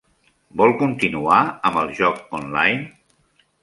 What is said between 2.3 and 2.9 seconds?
online?